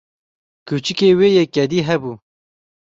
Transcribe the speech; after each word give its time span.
Kûçikê 0.67 1.09
wê 1.19 1.27
yê 1.35 1.43
kedî 1.55 1.79
hebû. 1.87 2.13